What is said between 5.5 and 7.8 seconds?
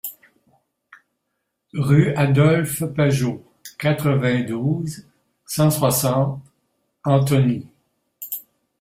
soixante Antony